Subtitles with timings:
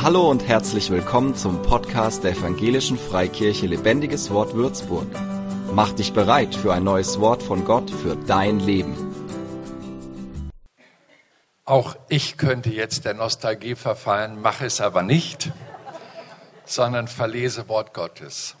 [0.00, 5.08] Hallo und herzlich willkommen zum Podcast der Evangelischen Freikirche Lebendiges Wort Würzburg.
[5.72, 8.94] Mach dich bereit für ein neues Wort von Gott für dein Leben.
[11.64, 15.50] Auch ich könnte jetzt der Nostalgie verfallen, mache es aber nicht,
[16.64, 18.54] sondern verlese Wort Gottes.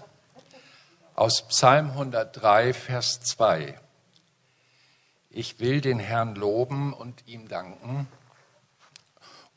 [1.14, 3.78] Aus Psalm 103, Vers 2.
[5.30, 8.08] Ich will den Herrn loben und ihm danken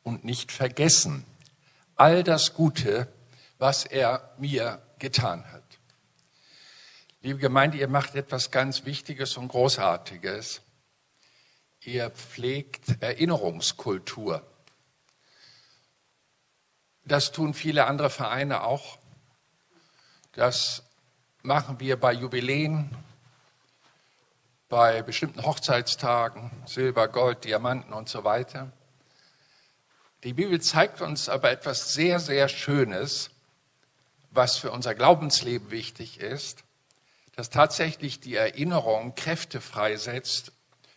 [0.03, 1.25] und nicht vergessen
[2.01, 3.07] all das Gute,
[3.59, 5.61] was er mir getan hat.
[7.21, 10.61] Liebe Gemeinde, ihr macht etwas ganz Wichtiges und Großartiges.
[11.81, 14.41] Ihr pflegt Erinnerungskultur.
[17.05, 18.97] Das tun viele andere Vereine auch.
[20.31, 20.81] Das
[21.43, 22.89] machen wir bei Jubiläen,
[24.69, 28.71] bei bestimmten Hochzeitstagen, Silber, Gold, Diamanten und so weiter.
[30.23, 33.31] Die Bibel zeigt uns aber etwas sehr, sehr Schönes,
[34.29, 36.63] was für unser Glaubensleben wichtig ist,
[37.35, 40.51] dass tatsächlich die Erinnerung Kräfte freisetzt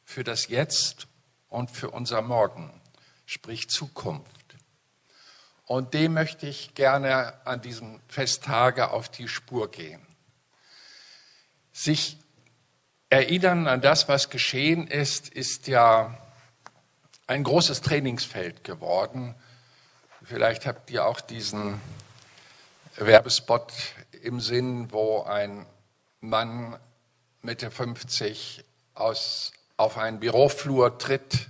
[0.04, 1.06] für das Jetzt
[1.48, 2.70] und für unser Morgen,
[3.24, 4.30] sprich Zukunft.
[5.64, 10.06] Und dem möchte ich gerne an diesem Festtage auf die Spur gehen.
[11.72, 12.18] Sich
[13.08, 16.18] erinnern an das, was geschehen ist, ist ja
[17.26, 19.34] ein großes Trainingsfeld geworden.
[20.22, 21.80] Vielleicht habt ihr auch diesen
[22.96, 23.72] Werbespot
[24.22, 25.66] im Sinn, wo ein
[26.20, 26.78] Mann
[27.42, 28.64] Mitte 50
[28.94, 31.48] aus, auf einen Büroflur tritt,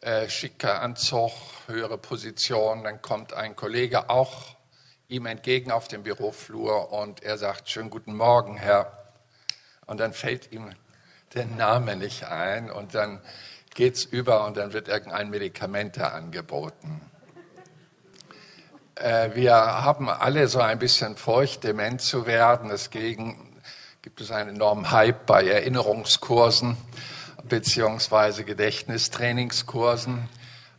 [0.00, 1.32] äh, schicker Anzug,
[1.66, 4.56] höhere Position, dann kommt ein Kollege auch
[5.08, 8.92] ihm entgegen auf dem Büroflur und er sagt, schönen guten Morgen, Herr.
[9.86, 10.70] Und dann fällt ihm
[11.34, 13.20] der Name nicht ein und dann
[13.78, 17.00] geht's über und dann wird irgendein Medikament da angeboten.
[18.96, 22.70] Äh, wir haben alle so ein bisschen Furcht, dement zu werden.
[22.70, 23.56] Deswegen
[24.02, 26.76] gibt es einen enormen Hype bei Erinnerungskursen
[27.48, 30.28] beziehungsweise Gedächtnistrainingskursen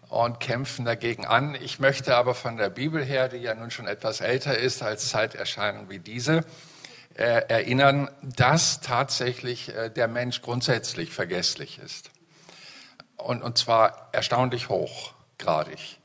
[0.10, 1.56] und kämpfen dagegen an.
[1.56, 5.08] Ich möchte aber von der Bibel her, die ja nun schon etwas älter ist als
[5.08, 6.44] Zeiterscheinung wie diese,
[7.16, 12.12] äh, erinnern, dass tatsächlich äh, der Mensch grundsätzlich vergesslich ist
[13.24, 15.98] und, und zwar erstaunlich hochgradig.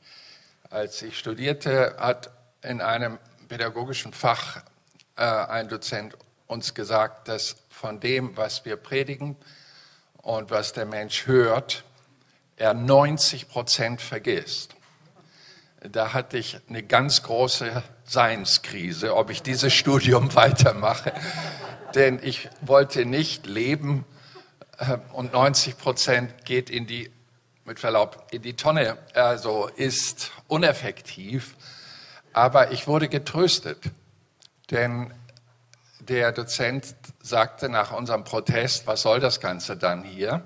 [0.69, 2.29] Als ich studierte, hat
[2.61, 3.17] in einem
[3.47, 4.61] pädagogischen Fach
[5.15, 6.17] äh, ein Dozent
[6.47, 9.35] uns gesagt, dass von dem, was wir predigen
[10.17, 11.83] und was der Mensch hört,
[12.57, 14.75] er 90 Prozent vergisst.
[15.81, 21.13] Da hatte ich eine ganz große Seinskrise, ob ich dieses Studium weitermache.
[21.93, 24.05] Denn ich wollte nicht leben
[25.13, 27.11] und 90 Prozent geht in die,
[27.63, 31.55] mit Verlaub, in die Tonne, also ist uneffektiv.
[32.33, 33.79] Aber ich wurde getröstet,
[34.71, 35.13] denn
[35.99, 40.43] der Dozent sagte nach unserem Protest, was soll das Ganze dann hier,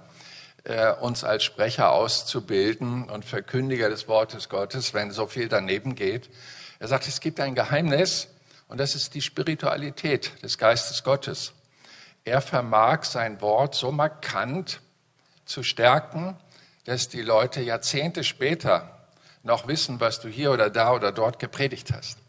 [0.64, 6.30] äh, uns als Sprecher auszubilden und Verkündiger des Wortes Gottes, wenn so viel daneben geht.
[6.80, 8.28] Er sagt, es gibt ein Geheimnis
[8.68, 11.54] und das ist die Spiritualität des Geistes Gottes.
[12.30, 14.82] Er vermag sein Wort so markant
[15.46, 16.38] zu stärken,
[16.86, 19.00] dass die Leute Jahrzehnte später
[19.42, 22.20] noch wissen, was du hier oder da oder dort gepredigt hast.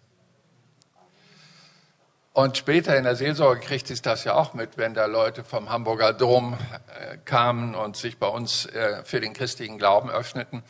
[2.33, 5.69] Und später in der Seelsorge kriegt es das ja auch mit, wenn da Leute vom
[5.69, 6.55] Hamburger Dom
[6.99, 10.63] äh, kamen und sich bei uns äh, für den christlichen Glauben öffneten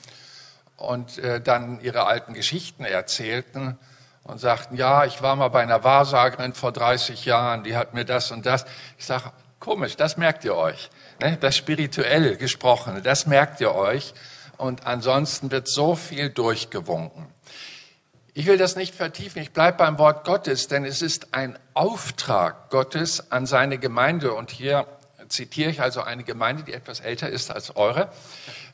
[0.77, 3.79] und äh, dann ihre alten Geschichten erzählten
[4.25, 8.05] und sagten, ja, ich war mal bei einer Wahrsagerin vor 30 Jahren, die hat mir
[8.05, 8.65] das und das.
[8.99, 10.91] Ich sage, komisch, das merkt ihr euch.
[11.21, 11.37] Ne?
[11.41, 14.15] Das spirituell gesprochene, das merkt ihr euch.
[14.57, 17.27] Und ansonsten wird so viel durchgewunken.
[18.33, 22.71] Ich will das nicht vertiefen, ich bleibe beim Wort Gottes, denn es ist ein Auftrag
[22.71, 24.35] Gottes an seine Gemeinde.
[24.35, 24.87] Und hier
[25.29, 28.11] zitiere ich also eine Gemeinde, die etwas älter ist als eure.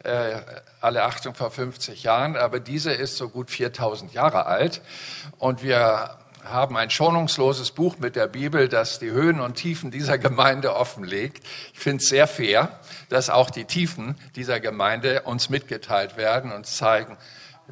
[0.06, 0.41] Äh,
[0.81, 4.80] alle Achtung vor 50 Jahren, aber diese ist so gut 4000 Jahre alt.
[5.39, 10.16] Und wir haben ein schonungsloses Buch mit der Bibel, das die Höhen und Tiefen dieser
[10.16, 11.45] Gemeinde offenlegt.
[11.72, 12.78] Ich finde es sehr fair,
[13.09, 17.16] dass auch die Tiefen dieser Gemeinde uns mitgeteilt werden und zeigen,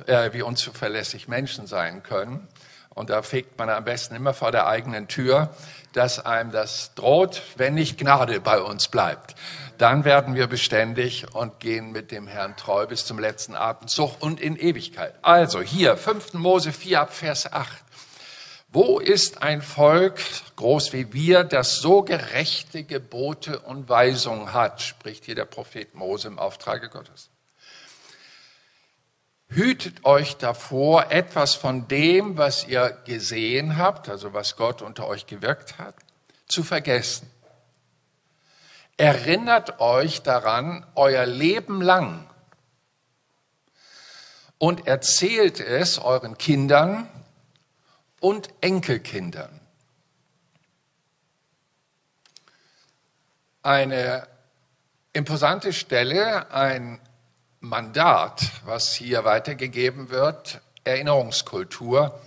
[0.07, 2.49] äh, wie unzuverlässig Menschen sein können.
[2.89, 5.51] Und da fegt man am besten immer vor der eigenen Tür,
[5.95, 9.35] dass einem das droht, wenn nicht Gnade bei uns bleibt.
[9.79, 14.41] Dann werden wir beständig und gehen mit dem Herrn treu bis zum letzten Atemzug und
[14.41, 15.15] in Ewigkeit.
[15.23, 16.35] Also hier, 5.
[16.35, 17.69] Mose 4 ab Vers 8.
[18.69, 20.21] Wo ist ein Volk,
[20.57, 26.27] groß wie wir, das so gerechte Gebote und Weisungen hat, spricht hier der Prophet Mose
[26.27, 27.31] im Auftrage Gottes.
[29.55, 35.27] Hütet euch davor, etwas von dem, was ihr gesehen habt, also was Gott unter euch
[35.27, 35.95] gewirkt hat,
[36.47, 37.31] zu vergessen.
[38.97, 42.29] Erinnert euch daran euer Leben lang
[44.59, 47.09] und erzählt es euren Kindern
[48.21, 49.61] und Enkelkindern.
[53.63, 54.29] Eine
[55.13, 57.01] imposante Stelle, ein
[57.65, 62.21] Mandat, was hier weitergegeben wird, Erinnerungskultur.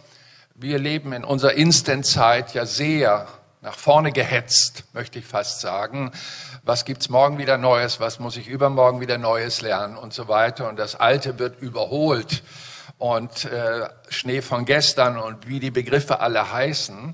[0.56, 3.28] Wir leben in unserer Instantzeit ja sehr
[3.62, 6.12] nach vorne gehetzt, möchte ich fast sagen.
[6.64, 8.00] Was gibt's morgen wieder Neues?
[8.00, 10.68] Was muss ich übermorgen wieder Neues lernen und so weiter?
[10.68, 12.42] Und das Alte wird überholt
[12.98, 17.14] und äh, Schnee von gestern und wie die Begriffe alle heißen.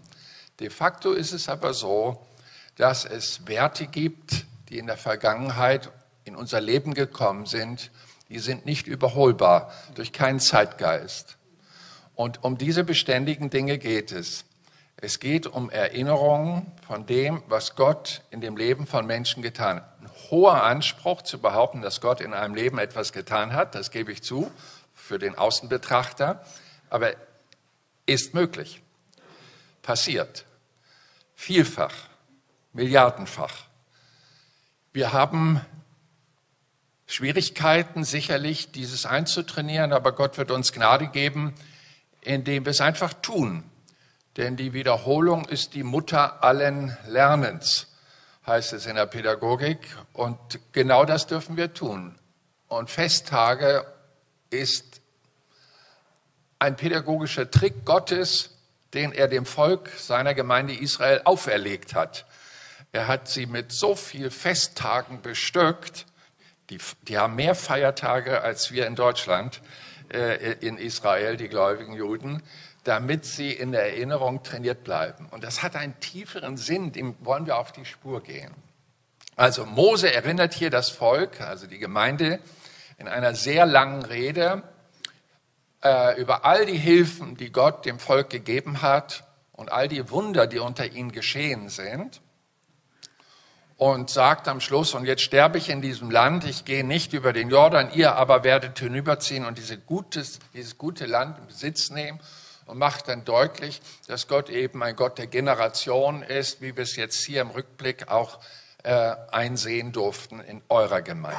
[0.61, 2.25] De facto ist es aber so,
[2.77, 5.91] dass es Werte gibt, die in der Vergangenheit
[6.23, 7.91] in unser Leben gekommen sind,
[8.33, 11.37] die sind nicht überholbar durch keinen Zeitgeist.
[12.15, 14.45] Und um diese beständigen Dinge geht es.
[14.97, 20.01] Es geht um Erinnerungen von dem, was Gott in dem Leben von Menschen getan hat.
[20.01, 24.11] Ein hoher Anspruch zu behaupten, dass Gott in einem Leben etwas getan hat, das gebe
[24.11, 24.49] ich zu,
[24.95, 26.43] für den Außenbetrachter,
[26.89, 27.11] aber
[28.07, 28.81] ist möglich.
[29.83, 30.45] Passiert.
[31.35, 31.93] Vielfach.
[32.71, 33.65] Milliardenfach.
[34.91, 35.61] Wir haben
[37.13, 41.53] Schwierigkeiten sicherlich, dieses einzutrainieren, aber Gott wird uns Gnade geben,
[42.21, 43.63] indem wir es einfach tun.
[44.35, 47.85] Denn die Wiederholung ist die Mutter allen Lernens,
[48.47, 49.95] heißt es in der Pädagogik.
[50.13, 50.39] Und
[50.71, 52.17] genau das dürfen wir tun.
[52.67, 53.85] Und Festtage
[54.49, 54.99] ist
[56.57, 58.57] ein pädagogischer Trick Gottes,
[58.95, 62.25] den er dem Volk seiner Gemeinde Israel auferlegt hat.
[62.91, 66.07] Er hat sie mit so viel Festtagen bestückt.
[66.69, 69.61] Die, die haben mehr Feiertage als wir in Deutschland,
[70.09, 72.41] äh, in Israel, die gläubigen Juden,
[72.83, 75.27] damit sie in der Erinnerung trainiert bleiben.
[75.31, 78.53] Und das hat einen tieferen Sinn, dem wollen wir auf die Spur gehen.
[79.35, 82.39] Also Mose erinnert hier das Volk, also die Gemeinde,
[82.97, 84.63] in einer sehr langen Rede
[85.83, 90.47] äh, über all die Hilfen, die Gott dem Volk gegeben hat und all die Wunder,
[90.47, 92.21] die unter ihnen geschehen sind
[93.77, 97.33] und sagt am Schluss, und jetzt sterbe ich in diesem Land, ich gehe nicht über
[97.33, 102.19] den Jordan, ihr aber werdet hinüberziehen und diese gutes, dieses gute Land in Besitz nehmen
[102.65, 106.95] und macht dann deutlich, dass Gott eben ein Gott der Generation ist, wie wir es
[106.95, 108.39] jetzt hier im Rückblick auch
[108.83, 111.37] äh, einsehen durften in eurer Gemeinde.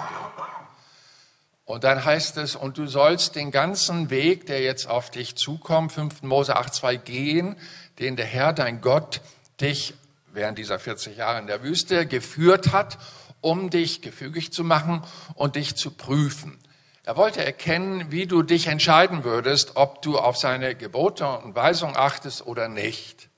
[1.66, 5.92] Und dann heißt es, und du sollst den ganzen Weg, der jetzt auf dich zukommt,
[5.92, 6.22] 5.
[6.22, 7.56] Mose 8.2 gehen,
[7.98, 9.22] den der Herr, dein Gott,
[9.60, 9.94] dich
[10.34, 12.98] während dieser 40 Jahre in der Wüste geführt hat,
[13.40, 15.02] um dich gefügig zu machen
[15.34, 16.58] und dich zu prüfen.
[17.04, 21.96] Er wollte erkennen, wie du dich entscheiden würdest, ob du auf seine Gebote und Weisungen
[21.96, 23.28] achtest oder nicht.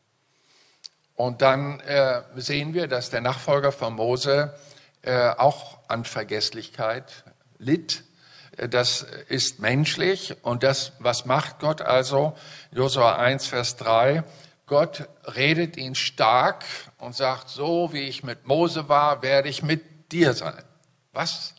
[1.17, 4.55] Und dann äh, sehen wir, dass der Nachfolger von Mose
[5.03, 7.25] äh, auch an Vergesslichkeit
[7.59, 8.05] litt.
[8.57, 12.37] Äh, das ist menschlich und das, was macht Gott also?
[12.71, 14.23] Josua 1, Vers 3.
[14.67, 16.65] Gott redet ihn stark
[16.99, 20.65] und sagt, so wie ich mit Mose war, werde ich mit dir sein.
[21.13, 21.55] Was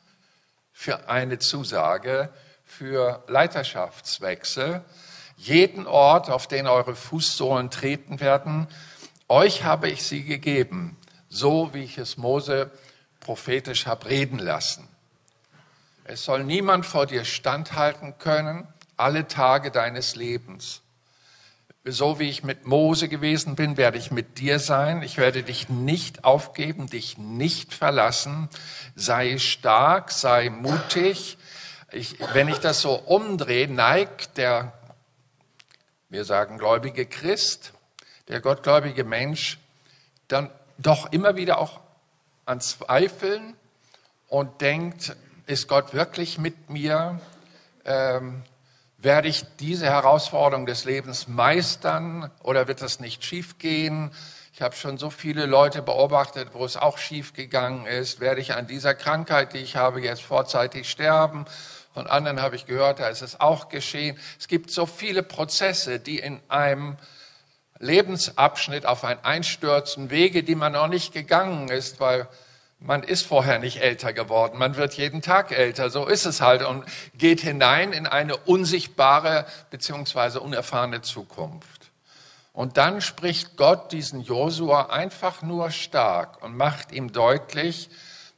[0.73, 2.29] für eine Zusage
[2.65, 4.83] für Leiterschaftswechsel.
[5.37, 8.67] Jeden Ort, auf den eure Fußsohlen treten werden,
[9.29, 10.97] euch habe ich sie gegeben,
[11.29, 12.71] so wie ich es Mose
[13.21, 14.87] prophetisch habe reden lassen.
[16.03, 20.81] Es soll niemand vor dir standhalten können, alle Tage deines Lebens
[21.91, 25.01] so wie ich mit Mose gewesen bin, werde ich mit dir sein.
[25.01, 28.49] Ich werde dich nicht aufgeben, dich nicht verlassen.
[28.95, 31.37] Sei stark, sei mutig.
[31.91, 34.73] Ich, wenn ich das so umdrehe, neigt der,
[36.09, 37.73] wir sagen gläubige Christ,
[38.27, 39.57] der gottgläubige Mensch,
[40.27, 41.79] dann doch immer wieder auch
[42.45, 43.55] an Zweifeln
[44.27, 45.15] und denkt,
[45.45, 47.21] ist Gott wirklich mit mir?
[47.85, 48.43] Ähm,
[49.07, 54.11] werde ich diese Herausforderung des Lebens meistern oder wird das nicht schiefgehen?
[54.51, 58.19] Ich habe schon so viele Leute beobachtet, wo es auch schiefgegangen ist.
[58.19, 61.45] Werde ich an dieser Krankheit, die ich habe, jetzt vorzeitig sterben?
[61.93, 64.19] Von anderen habe ich gehört, da ist es auch geschehen.
[64.37, 66.97] Es gibt so viele Prozesse, die in einem
[67.79, 72.27] Lebensabschnitt auf ein Einstürzen, Wege, die man noch nicht gegangen ist, weil
[72.79, 76.63] man ist vorher nicht älter geworden, man wird jeden Tag älter, so ist es halt
[76.63, 81.91] und geht hinein in eine unsichtbare beziehungsweise unerfahrene Zukunft.
[82.53, 87.89] Und dann spricht Gott diesen Josua einfach nur stark und macht ihm deutlich,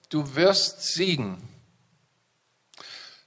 [0.10, 1.38] du wirst siegen.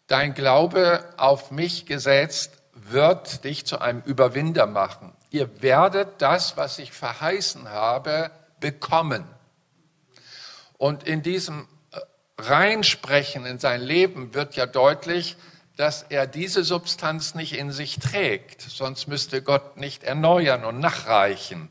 [0.06, 5.14] dein Glaube auf mich gesetzt wird dich zu einem Überwinder machen.
[5.30, 9.24] Ihr werdet das, was ich verheißen habe, bekommen.
[10.82, 12.00] Und in diesem äh,
[12.38, 15.36] Reinsprechen in sein Leben wird ja deutlich,
[15.76, 21.70] dass er diese Substanz nicht in sich trägt, sonst müsste Gott nicht erneuern und nachreichen.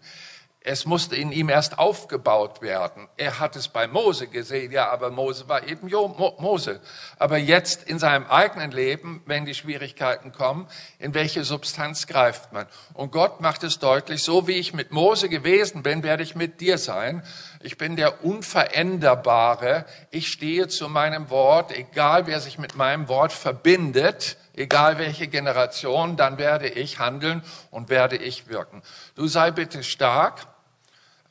[0.63, 3.09] Es musste in ihm erst aufgebaut werden.
[3.17, 6.79] Er hat es bei Mose gesehen, ja, aber Mose war eben jo, Mo, Mose.
[7.17, 10.67] Aber jetzt in seinem eigenen Leben, wenn die Schwierigkeiten kommen,
[10.99, 12.67] in welche Substanz greift man?
[12.93, 16.61] Und Gott macht es deutlich, so wie ich mit Mose gewesen bin, werde ich mit
[16.61, 17.23] dir sein.
[17.63, 19.85] Ich bin der Unveränderbare.
[20.09, 26.17] Ich stehe zu meinem Wort, egal wer sich mit meinem Wort verbindet, egal welche Generation,
[26.17, 28.81] dann werde ich handeln und werde ich wirken.
[29.15, 30.47] Du sei bitte stark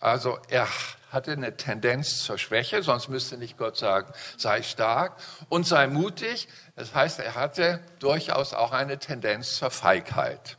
[0.00, 0.66] also er
[1.12, 5.12] hatte eine Tendenz zur Schwäche, sonst müsste nicht Gott sagen, sei stark
[5.50, 6.49] und sei mutig.
[6.75, 10.56] Das heißt, er hatte durchaus auch eine Tendenz zur Feigheit.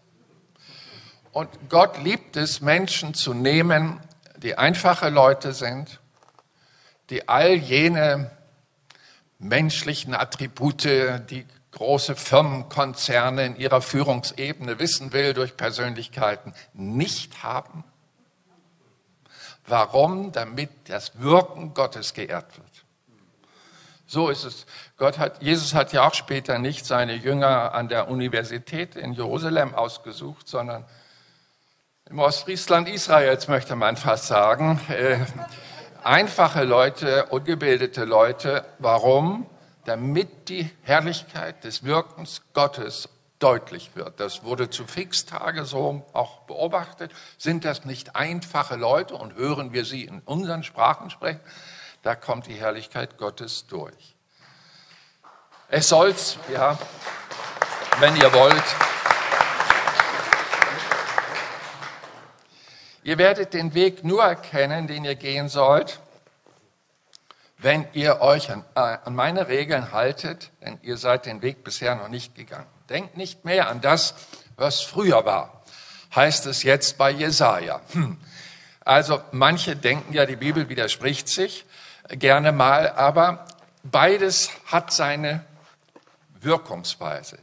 [1.32, 4.00] Und Gott liebt es, Menschen zu nehmen,
[4.44, 6.00] die einfache Leute sind,
[7.10, 8.32] die all jene
[9.40, 10.84] menschlichen Attribute,
[11.30, 17.84] die große Firmenkonzerne in ihrer Führungsebene wissen will durch Persönlichkeiten, nicht haben
[19.68, 20.32] Warum?
[20.32, 22.68] Damit das Wirken Gottes geehrt wird.
[24.06, 24.66] So ist es.
[24.98, 29.74] Gott hat, Jesus hat ja auch später nicht seine Jünger an der Universität in Jerusalem
[29.74, 30.86] ausgesucht, sondern
[32.12, 34.82] im Ostfriesland Israels, möchte man fast sagen.
[34.90, 35.20] Äh,
[36.04, 38.66] einfache Leute, ungebildete Leute.
[38.80, 39.46] Warum?
[39.86, 43.08] Damit die Herrlichkeit des Wirkens Gottes
[43.40, 44.20] deutlich wird.
[44.20, 47.14] Das wurde zu Fixtage so auch beobachtet.
[47.38, 51.40] Sind das nicht einfache Leute und hören wir sie in unseren Sprachen sprechen?
[52.04, 54.16] Da kommt die Herrlichkeit Gottes durch.
[55.70, 56.78] Es soll's, ja,
[58.00, 59.01] wenn ihr wollt.
[63.04, 66.00] Ihr werdet den Weg nur erkennen, den ihr gehen sollt,
[67.58, 71.96] wenn ihr euch an, äh, an meine Regeln haltet, denn ihr seid den Weg bisher
[71.96, 72.68] noch nicht gegangen.
[72.90, 74.14] Denkt nicht mehr an das,
[74.56, 75.64] was früher war,
[76.16, 77.82] heißt es jetzt bei Jesaja.
[77.94, 78.18] Hm.
[78.84, 81.66] Also manche denken ja, die Bibel widerspricht sich
[82.10, 83.46] gerne mal, aber
[83.84, 85.44] beides hat seine
[86.40, 87.38] Wirkungsweise.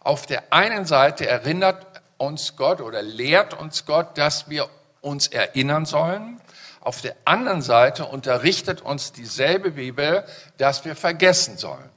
[0.00, 1.86] Auf der einen Seite erinnert
[2.18, 4.68] uns Gott oder lehrt uns Gott, dass wir
[5.02, 6.40] uns erinnern sollen.
[6.80, 10.24] Auf der anderen Seite unterrichtet uns dieselbe Bibel,
[10.56, 11.90] dass wir vergessen sollen.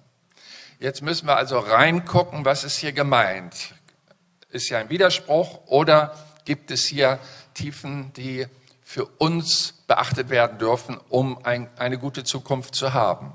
[0.79, 3.74] Jetzt müssen wir also reingucken, was ist hier gemeint?
[4.50, 7.19] Ist ja ein Widerspruch oder gibt es hier
[7.53, 8.45] Tiefen, die
[8.83, 13.33] für uns beachtet werden dürfen, um ein, eine gute Zukunft zu haben?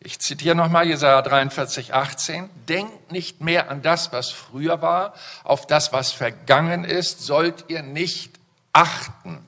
[0.00, 2.50] Ich zitiere nochmal Jesaja 43, 18.
[2.68, 7.82] Denkt nicht mehr an das, was früher war, auf das, was vergangen ist, sollt ihr
[7.82, 8.38] nicht
[8.74, 9.46] achten.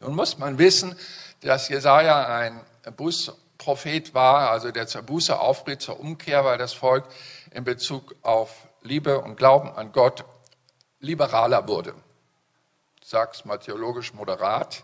[0.00, 0.94] Nun muss man wissen,
[1.40, 6.72] dass Jesaja ein Buß- Prophet war, also der zur Buße aufriet, zur Umkehr, weil das
[6.72, 7.04] Volk
[7.52, 10.24] in Bezug auf Liebe und Glauben an Gott
[10.98, 11.94] liberaler wurde.
[13.02, 14.82] Ich sag's mal theologisch moderat.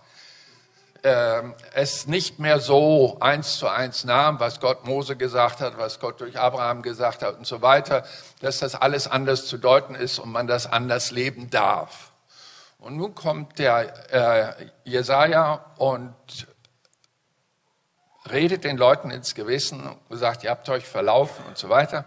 [1.02, 5.98] Ähm, es nicht mehr so eins zu eins nahm, was Gott Mose gesagt hat, was
[5.98, 8.04] Gott durch Abraham gesagt hat und so weiter,
[8.40, 12.05] dass das alles anders zu deuten ist und man das anders leben darf.
[12.78, 16.14] Und nun kommt der äh, Jesaja und
[18.30, 22.04] redet den Leuten ins Gewissen und sagt, ihr habt euch verlaufen und so weiter.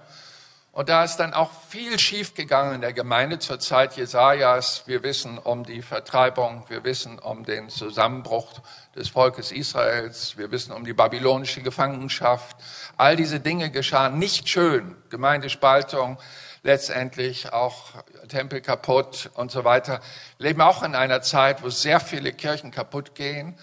[0.72, 4.84] Und da ist dann auch viel schiefgegangen in der Gemeinde zur Zeit Jesajas.
[4.86, 8.62] Wir wissen um die Vertreibung, wir wissen um den Zusammenbruch
[8.96, 12.56] des Volkes Israels, wir wissen um die babylonische Gefangenschaft.
[12.98, 14.96] All diese Dinge geschahen nicht schön.
[15.10, 16.20] Gemeindespaltung,
[16.62, 20.02] letztendlich auch Tempel kaputt und so weiter.
[20.38, 23.58] Wir leben auch in einer Zeit, wo sehr viele Kirchen kaputt gehen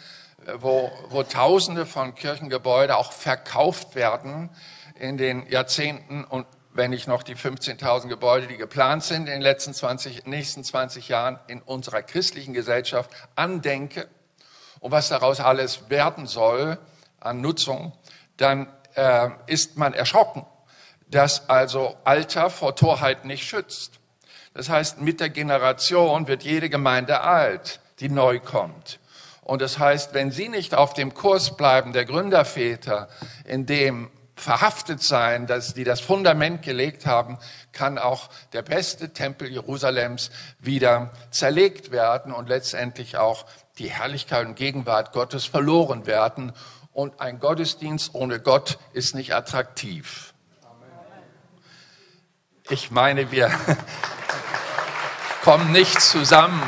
[0.59, 4.51] wo, wo Tausende von Kirchengebäuden auch verkauft werden
[4.99, 9.41] in den Jahrzehnten und wenn ich noch die 15.000 Gebäude, die geplant sind in den
[9.41, 14.09] letzten 20, nächsten 20 Jahren in unserer christlichen Gesellschaft andenke
[14.81, 16.79] und was daraus alles werden soll
[17.19, 17.95] an Nutzung,
[18.37, 20.45] dann äh, ist man erschrocken,
[21.09, 24.01] dass also Alter vor Torheit nicht schützt.
[24.57, 29.01] Das heißt, mit der Generation wird jede Gemeinde alt, die neu kommt.
[29.43, 33.11] Und das heißt, wenn Sie nicht auf dem Kurs bleiben, der Gründerväter,
[33.45, 37.37] in dem verhaftet sein, dass die das Fundament gelegt haben,
[37.73, 43.45] kann auch der beste Tempel Jerusalems wieder zerlegt werden und letztendlich auch
[43.77, 46.53] die Herrlichkeit und Gegenwart Gottes verloren werden.
[46.95, 50.33] Und ein Gottesdienst ohne Gott ist nicht attraktiv.
[52.71, 53.51] Ich meine, wir
[55.47, 56.61] kommen nicht zusammen,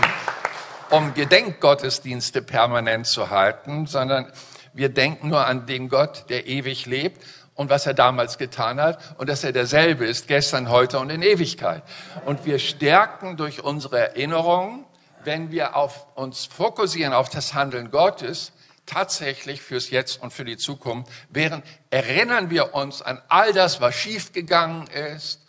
[0.90, 4.32] um Gedenkgottesdienste permanent zu halten, sondern
[4.72, 7.20] wir denken nur an den Gott, der ewig lebt
[7.56, 11.22] und was er damals getan hat und dass er derselbe ist, gestern, heute und in
[11.22, 11.82] Ewigkeit.
[12.24, 14.84] Und wir stärken durch unsere Erinnerungen,
[15.24, 18.52] wenn wir auf uns fokussieren auf das Handeln Gottes,
[18.86, 23.96] tatsächlich fürs Jetzt und für die Zukunft, während erinnern wir uns an all das, was
[23.96, 25.47] schiefgegangen ist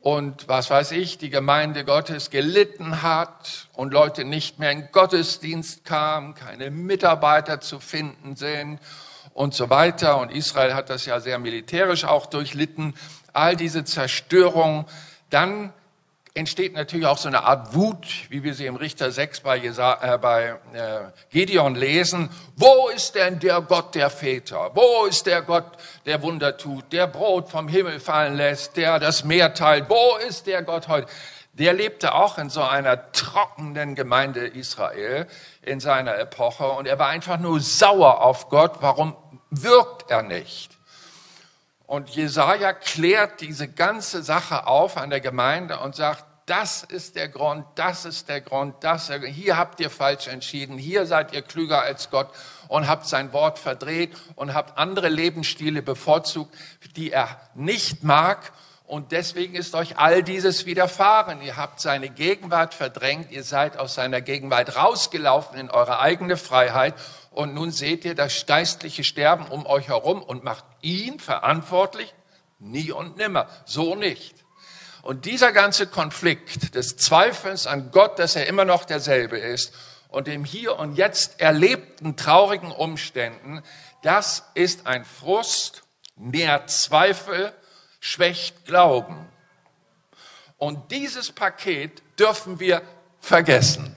[0.00, 5.84] und was weiß ich, die Gemeinde Gottes gelitten hat und Leute nicht mehr in Gottesdienst
[5.84, 8.78] kamen, keine Mitarbeiter zu finden sind
[9.34, 10.18] und so weiter.
[10.18, 12.94] Und Israel hat das ja sehr militärisch auch durchlitten.
[13.32, 14.86] All diese Zerstörung.
[15.30, 15.72] Dann
[16.38, 20.18] entsteht natürlich auch so eine Art Wut, wie wir sie im Richter 6 bei, äh,
[20.18, 22.30] bei äh, Gideon lesen.
[22.54, 24.70] Wo ist denn der Gott der Väter?
[24.74, 25.66] Wo ist der Gott,
[26.06, 29.90] der Wunder tut, der Brot vom Himmel fallen lässt, der das Meer teilt?
[29.90, 31.08] Wo ist der Gott heute?
[31.54, 35.26] Der lebte auch in so einer trockenen Gemeinde Israel
[35.62, 38.76] in seiner Epoche und er war einfach nur sauer auf Gott.
[38.80, 39.16] Warum
[39.50, 40.78] wirkt er nicht?
[41.88, 47.28] Und Jesaja klärt diese ganze Sache auf an der Gemeinde und sagt, das ist der
[47.28, 51.82] Grund, das ist der Grund, das, hier habt ihr falsch entschieden, hier seid ihr klüger
[51.82, 52.30] als Gott
[52.68, 56.54] und habt sein Wort verdreht und habt andere Lebensstile bevorzugt,
[56.96, 58.52] die er nicht mag.
[58.86, 61.42] Und deswegen ist euch all dieses widerfahren.
[61.42, 66.94] Ihr habt seine Gegenwart verdrängt, ihr seid aus seiner Gegenwart rausgelaufen in eure eigene Freiheit
[67.30, 72.14] und nun seht ihr das geistliche Sterben um euch herum und macht ihn verantwortlich?
[72.58, 73.46] Nie und nimmer.
[73.66, 74.37] So nicht.
[75.02, 79.72] Und dieser ganze Konflikt des Zweifels an Gott, dass er immer noch derselbe ist
[80.08, 83.62] und dem hier und jetzt erlebten traurigen Umständen,
[84.02, 85.82] das ist ein Frust,
[86.16, 87.52] mehr Zweifel,
[88.00, 89.28] schwächt Glauben.
[90.56, 92.82] Und dieses Paket dürfen wir
[93.20, 93.96] vergessen.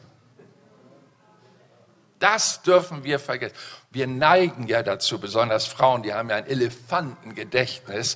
[2.21, 3.55] Das dürfen wir vergessen.
[3.89, 8.15] Wir neigen ja dazu, besonders Frauen, die haben ja ein Elefantengedächtnis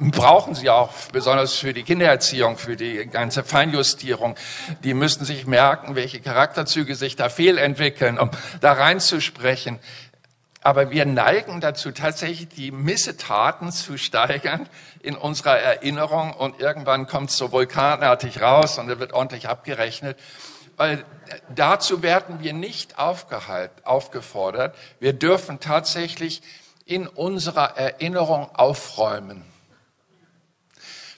[0.00, 4.36] brauchen sie auch, besonders für die Kindererziehung, für die ganze Feinjustierung.
[4.84, 9.78] Die müssen sich merken, welche Charakterzüge sich da fehlentwickeln, um da reinzusprechen.
[10.60, 14.68] Aber wir neigen dazu, tatsächlich die Missetaten zu steigern
[15.00, 20.18] in unserer Erinnerung und irgendwann kommt es so vulkanartig raus und er wird ordentlich abgerechnet.
[20.76, 21.04] Weil
[21.54, 24.74] dazu werden wir nicht aufgefordert.
[25.00, 26.42] Wir dürfen tatsächlich
[26.84, 29.44] in unserer Erinnerung aufräumen.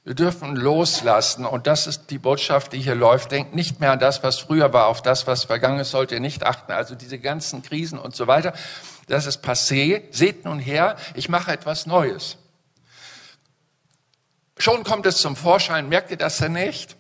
[0.03, 3.33] Wir dürfen loslassen und das ist die Botschaft, die hier läuft.
[3.33, 6.21] Denkt nicht mehr an das, was früher war, auf das, was vergangen ist, sollt ihr
[6.21, 6.73] nicht achten.
[6.73, 8.55] Also diese ganzen Krisen und so weiter,
[9.09, 10.03] das ist passé.
[10.11, 12.39] Seht nun her, ich mache etwas Neues.
[14.59, 16.97] Schon kommt es zum Vorschein, merkt ihr das denn nicht?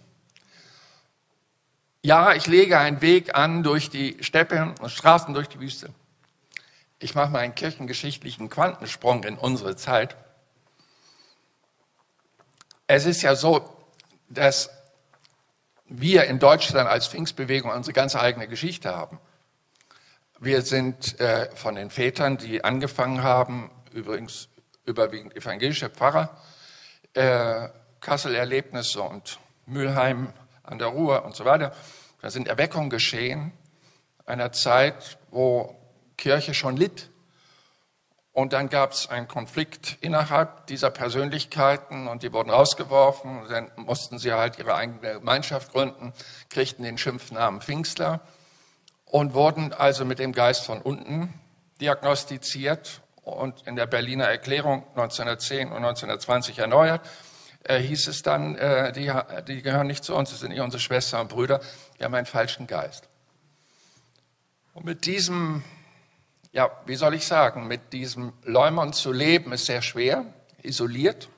[2.03, 5.91] Ja, ich lege einen Weg an durch die Steppe und Straßen durch die Wüste.
[6.99, 10.17] Ich mache mal einen kirchengeschichtlichen Quantensprung in unsere Zeit.
[12.87, 13.77] Es ist ja so,
[14.31, 14.71] dass
[15.89, 19.19] wir in Deutschland als Pfingstbewegung unsere ganz eigene Geschichte haben.
[20.39, 24.49] Wir sind äh, von den Vätern, die angefangen haben, übrigens
[24.87, 26.35] überwiegend evangelische Pfarrer,
[27.13, 27.69] äh,
[28.01, 30.33] Kassel-Erlebnisse und Mülheim
[30.63, 31.73] an der Ruhr und so weiter.
[32.21, 33.53] Da sind Erweckungen geschehen,
[34.27, 35.77] einer Zeit, wo
[36.17, 37.11] Kirche schon litt.
[38.33, 43.49] Und dann gab es einen Konflikt innerhalb dieser Persönlichkeiten und die wurden rausgeworfen.
[43.49, 46.13] Dann mussten sie halt ihre eigene Gemeinschaft gründen,
[46.49, 48.21] kriegten den Schimpfnamen Pfingstler
[49.05, 51.35] und wurden also mit dem Geist von unten
[51.81, 57.01] diagnostiziert und in der Berliner Erklärung 1910 und 1920 erneuert.
[57.65, 59.13] Äh, hieß es dann, äh, die,
[59.47, 61.61] die gehören nicht zu uns, das sind nicht unsere Schwestern und Brüder,
[61.99, 63.09] die haben einen falschen Geist.
[64.73, 65.63] Und mit diesem
[66.53, 70.25] ja, wie soll ich sagen, mit diesem Leumund zu leben ist sehr schwer,
[70.63, 71.29] isoliert.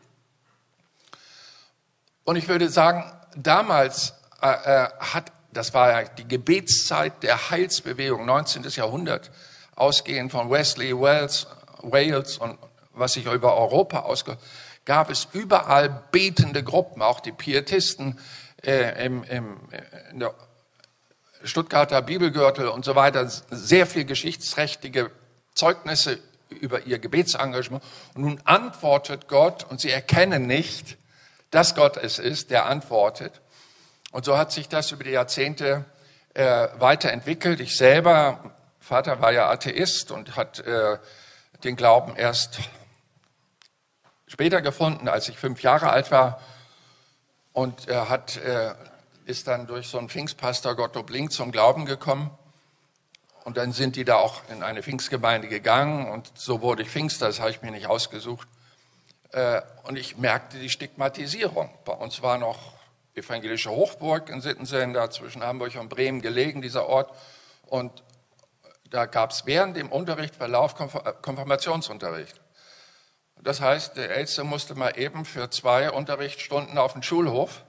[2.24, 3.04] Und ich würde sagen,
[3.36, 8.62] damals äh, äh hat, das war ja die Gebetszeit der Heilsbewegung, 19.
[8.70, 9.30] Jahrhundert,
[9.74, 11.46] ausgehend von Wesley, Wales,
[11.82, 12.58] Wales und
[12.94, 14.38] was sich über Europa ausge,
[14.84, 18.18] gab es überall betende Gruppen, auch die Pietisten
[18.64, 19.58] äh, im, im,
[20.10, 20.34] in der
[21.44, 25.10] Stuttgarter Bibelgürtel und so weiter sehr viel geschichtsträchtige
[25.54, 26.18] Zeugnisse
[26.48, 27.82] über ihr Gebetsengagement.
[28.14, 30.96] Und nun antwortet Gott und sie erkennen nicht,
[31.50, 33.40] dass Gott es ist, der antwortet.
[34.12, 35.84] Und so hat sich das über die Jahrzehnte
[36.34, 37.60] äh, weiterentwickelt.
[37.60, 40.98] Ich selber, Vater war ja Atheist und hat äh,
[41.64, 42.60] den Glauben erst
[44.32, 46.40] später gefunden, als ich fünf Jahre alt war.
[47.52, 48.72] und er hat, äh,
[49.26, 52.30] ist dann durch so einen Pfingstpastor Gottlob Link zum Glauben gekommen.
[53.44, 57.26] Und dann sind die da auch in eine Pfingstgemeinde gegangen und so wurde ich Pfingster,
[57.26, 58.48] das habe ich mir nicht ausgesucht.
[59.32, 61.68] Äh, und ich merkte die Stigmatisierung.
[61.84, 62.72] Bei uns war noch
[63.14, 67.14] evangelische Hochburg in Sittenseen, da zwischen Hamburg und Bremen gelegen, dieser Ort.
[67.66, 68.02] Und
[68.88, 72.41] da gab es während dem Unterricht Verlauf äh, Konfirmationsunterricht.
[73.42, 77.64] Das heißt, der Älteste musste mal eben für zwei Unterrichtsstunden auf den Schulhof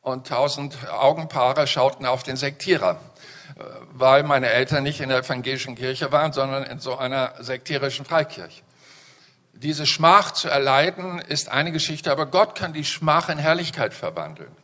[0.00, 3.00] und tausend Augenpaare schauten auf den Sektierer,
[3.58, 8.04] äh, weil meine Eltern nicht in der evangelischen Kirche waren, sondern in so einer sektierischen
[8.04, 8.62] Freikirche.
[9.54, 14.54] Diese Schmach zu erleiden ist eine Geschichte, aber Gott kann die Schmach in Herrlichkeit verwandeln.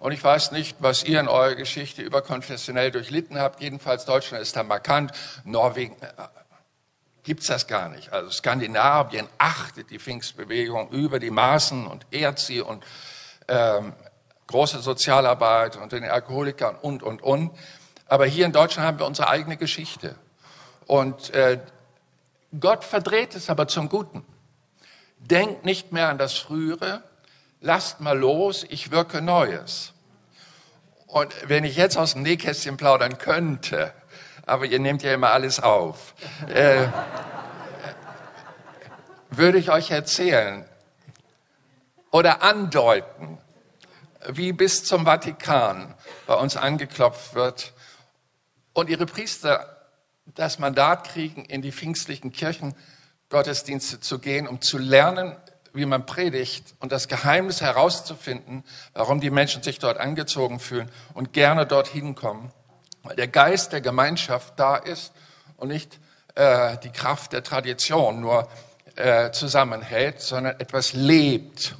[0.00, 3.60] Und ich weiß nicht, was ihr in eurer Geschichte überkonfessionell durchlitten habt.
[3.60, 5.10] Jedenfalls Deutschland ist da markant.
[5.44, 6.06] Norwegen äh,
[7.28, 8.10] gibt's das gar nicht.
[8.10, 12.82] Also Skandinavien achtet die Pfingstbewegung über die Maßen und ehrt sie und
[13.48, 13.92] ähm,
[14.46, 17.50] große Sozialarbeit und den Alkoholikern und, und, und.
[18.06, 20.14] Aber hier in Deutschland haben wir unsere eigene Geschichte.
[20.86, 21.60] Und äh,
[22.58, 24.24] Gott verdreht es aber zum Guten.
[25.18, 27.02] Denkt nicht mehr an das Frühere,
[27.60, 29.92] lasst mal los, ich wirke Neues.
[31.06, 33.92] Und wenn ich jetzt aus dem Nähkästchen plaudern könnte,
[34.48, 36.14] aber ihr nehmt ja immer alles auf,
[36.48, 36.86] äh,
[39.30, 40.64] würde ich euch erzählen
[42.10, 43.38] oder andeuten,
[44.28, 45.94] wie bis zum Vatikan
[46.26, 47.72] bei uns angeklopft wird
[48.72, 49.76] und ihre Priester
[50.34, 55.36] das Mandat kriegen, in die pfingstlichen Kirchengottesdienste zu gehen, um zu lernen,
[55.72, 61.32] wie man predigt und das Geheimnis herauszufinden, warum die Menschen sich dort angezogen fühlen und
[61.32, 62.52] gerne dorthin kommen,
[63.02, 65.12] weil der Geist der Gemeinschaft da ist
[65.56, 65.98] und nicht
[66.34, 68.48] äh, die Kraft der Tradition nur
[68.96, 71.76] äh, zusammenhält, sondern etwas lebt,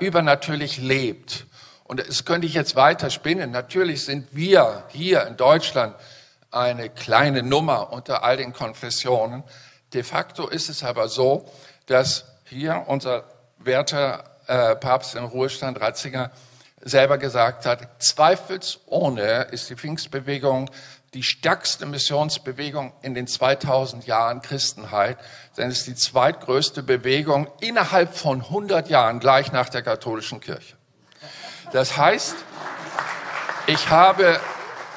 [0.00, 1.46] übernatürlich lebt.
[1.84, 3.50] Und es könnte ich jetzt weiter spinnen.
[3.50, 5.96] Natürlich sind wir hier in Deutschland
[6.50, 9.42] eine kleine Nummer unter all den Konfessionen.
[9.92, 11.50] De facto ist es aber so,
[11.86, 13.24] dass hier unser
[13.58, 16.30] werter äh, Papst im Ruhestand Ratzinger
[16.80, 20.70] selber gesagt hat, zweifelsohne ist die Pfingstbewegung
[21.14, 25.18] die stärkste Missionsbewegung in den 2000 Jahren Christenheit,
[25.56, 30.76] denn es ist die zweitgrößte Bewegung innerhalb von 100 Jahren gleich nach der katholischen Kirche.
[31.72, 32.36] Das heißt,
[33.66, 34.40] ich habe,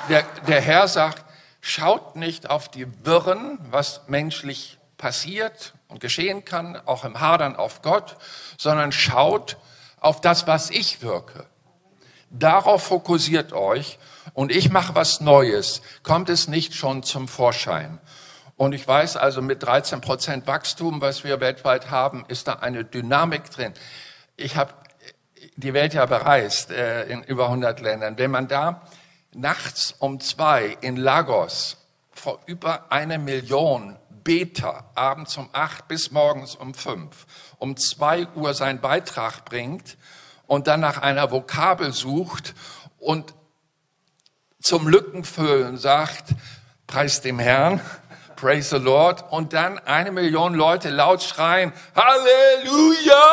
[0.09, 1.25] der, der Herr sagt,
[1.61, 7.81] schaut nicht auf die Wirren, was menschlich passiert und geschehen kann, auch im Hadern auf
[7.81, 8.17] Gott,
[8.57, 9.57] sondern schaut
[9.99, 11.47] auf das, was ich wirke.
[12.35, 13.99] Darauf fokussiert euch
[14.33, 15.83] und ich mache was Neues.
[16.01, 17.99] Kommt es nicht schon zum Vorschein?
[18.57, 22.85] Und ich weiß also, mit 13 Prozent Wachstum, was wir weltweit haben, ist da eine
[22.85, 23.73] Dynamik drin.
[24.35, 24.73] Ich habe
[25.57, 28.17] die Welt ja bereist äh, in über 100 Ländern.
[28.17, 28.81] Wenn man da
[29.33, 31.77] nachts um zwei in Lagos
[32.11, 37.27] vor über eine Million Beter abends um acht bis morgens um fünf
[37.59, 39.97] um zwei Uhr seinen Beitrag bringt
[40.53, 42.53] und dann nach einer Vokabel sucht
[42.99, 43.33] und
[44.61, 46.35] zum Lückenfüllen sagt,
[46.85, 47.81] preis dem Herrn,
[48.35, 53.31] praise the Lord, und dann eine Million Leute laut schreien, Halleluja!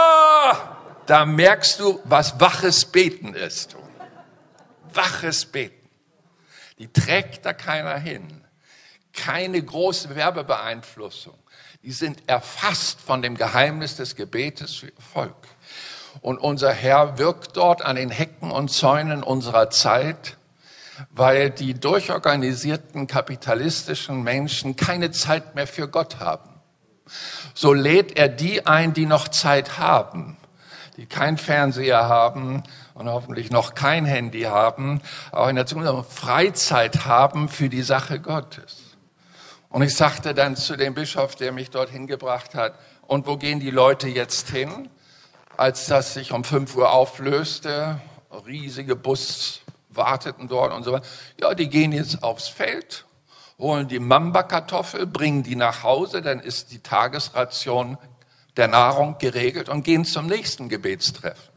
[1.04, 3.76] Da merkst du, was waches Beten ist.
[4.94, 5.90] Waches Beten.
[6.78, 8.46] Die trägt da keiner hin.
[9.12, 11.36] Keine große Werbebeeinflussung.
[11.82, 15.48] Die sind erfasst von dem Geheimnis des Gebetes für ihr Volk.
[16.20, 20.36] Und unser Herr wirkt dort an den Hecken und Zäunen unserer Zeit,
[21.10, 26.60] weil die durchorganisierten kapitalistischen Menschen keine Zeit mehr für Gott haben.
[27.54, 30.36] So lädt er die ein, die noch Zeit haben,
[30.96, 32.62] die kein Fernseher haben,
[33.00, 35.00] und hoffentlich noch kein Handy haben,
[35.32, 38.76] auch in der Zukunft Freizeit haben für die Sache Gottes.
[39.70, 42.74] Und ich sagte dann zu dem Bischof, der mich dorthin gebracht hat,
[43.06, 44.90] und wo gehen die Leute jetzt hin?
[45.60, 48.00] Als das sich um 5 Uhr auflöste,
[48.46, 51.06] riesige Bus warteten dort und so weiter.
[51.38, 53.04] Ja, die gehen jetzt aufs Feld,
[53.58, 57.98] holen die Mamba-Kartoffel, bringen die nach Hause, dann ist die Tagesration
[58.56, 61.52] der Nahrung geregelt und gehen zum nächsten Gebetstreffen.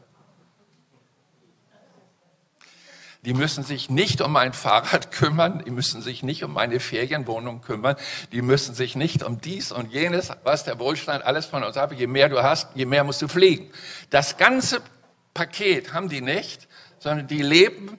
[3.24, 7.62] Die müssen sich nicht um ein Fahrrad kümmern, die müssen sich nicht um eine Ferienwohnung
[7.62, 7.96] kümmern,
[8.32, 11.92] die müssen sich nicht um dies und jenes, was der Wohlstand alles von uns ab.
[11.92, 13.70] Je mehr du hast, je mehr musst du fliegen.
[14.10, 14.82] Das ganze
[15.32, 17.98] Paket haben die nicht, sondern die leben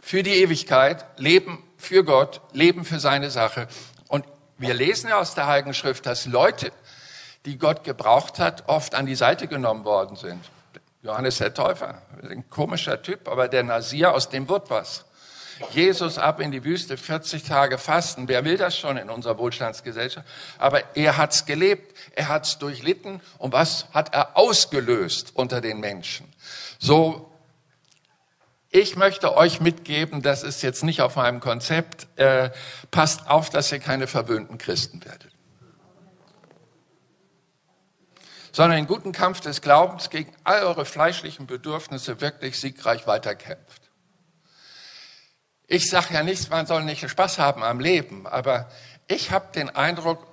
[0.00, 3.68] für die Ewigkeit, leben für Gott, leben für seine Sache.
[4.08, 4.24] Und
[4.56, 6.72] wir lesen ja aus der Heiligen Schrift, dass Leute,
[7.44, 10.42] die Gott gebraucht hat, oft an die Seite genommen worden sind.
[11.02, 15.04] Johannes der Täufer, ein komischer Typ, aber der Nasir, aus dem wird was.
[15.72, 18.28] Jesus ab in die Wüste, 40 Tage fasten.
[18.28, 20.26] Wer will das schon in unserer Wohlstandsgesellschaft?
[20.58, 23.20] Aber er hat's gelebt, er hat's durchlitten.
[23.38, 26.32] Und was hat er ausgelöst unter den Menschen?
[26.78, 27.32] So,
[28.70, 32.50] ich möchte euch mitgeben, das ist jetzt nicht auf meinem Konzept, äh,
[32.90, 35.27] passt auf, dass ihr keine verwöhnten Christen werdet.
[38.58, 43.82] Sondern einen guten Kampf des Glaubens gegen all eure fleischlichen Bedürfnisse wirklich siegreich weiterkämpft.
[45.68, 48.68] Ich sage ja nicht, man soll nicht Spaß haben am Leben, aber
[49.06, 50.26] ich habe den Eindruck,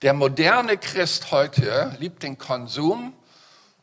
[0.00, 3.12] der moderne Christ heute liebt den Konsum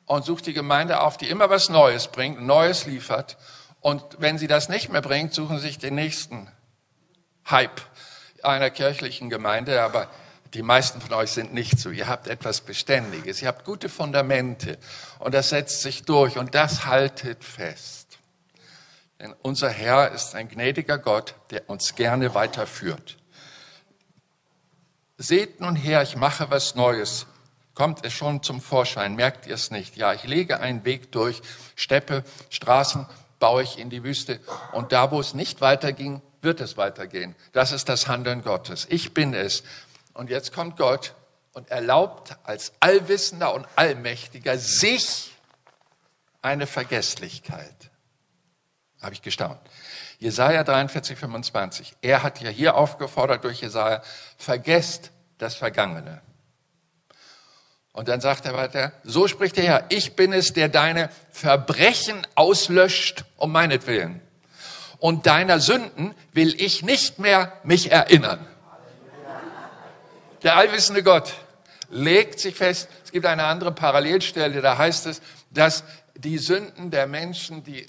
[0.08, 3.38] und sucht die Gemeinde auf, die immer was Neues bringt, Neues liefert.
[3.82, 6.52] Und wenn sie das nicht mehr bringt, suchen sie sich den nächsten
[7.48, 7.82] Hype
[8.41, 9.84] einer kirchlichen Gemeinde.
[9.84, 10.10] Aber
[10.56, 11.91] die meisten von euch sind nicht so.
[11.91, 14.78] Ihr habt etwas Beständiges, ihr habt gute Fundamente
[15.20, 18.18] und das setzt sich durch und das haltet fest.
[19.20, 23.18] Denn unser Herr ist ein gnädiger Gott, der uns gerne weiterführt.
[25.18, 27.26] Seht nun her, ich mache was Neues.
[27.74, 29.98] Kommt es schon zum Vorschein, merkt ihr es nicht?
[29.98, 31.41] Ja, ich lege einen Weg durch
[31.76, 33.06] Steppe, Straßen,
[33.39, 34.39] baue ich in die Wüste.
[34.72, 37.36] Und da, wo es nicht weiterging, wird es weitergehen.
[37.52, 38.88] Das ist das Handeln Gottes.
[38.89, 39.63] Ich bin es.
[40.15, 41.13] Und jetzt kommt Gott
[41.51, 45.36] und erlaubt als Allwissender und Allmächtiger sich
[46.41, 47.91] eine Vergesslichkeit.
[49.01, 49.60] Habe ich gestaunt.
[50.17, 51.97] Jesaja 43, 25.
[52.01, 54.01] Er hat ja hier aufgefordert durch Jesaja,
[54.38, 56.21] vergesst das Vergangene.
[57.91, 62.25] Und dann sagt er weiter, so spricht der Herr, ich bin es, der deine Verbrechen
[62.36, 64.21] auslöscht um meinetwillen.
[64.97, 68.47] Und deiner Sünden will ich nicht mehr mich erinnern.
[70.45, 71.34] Der allwissende Gott
[71.89, 77.08] legt sich fest, es gibt eine andere Parallelstelle, da heißt es, dass die Sünden der
[77.08, 77.88] Menschen, die